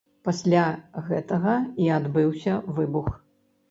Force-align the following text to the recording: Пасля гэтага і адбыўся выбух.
Пасля 0.27 0.63
гэтага 1.11 1.55
і 1.85 1.93
адбыўся 2.01 2.61
выбух. 2.77 3.17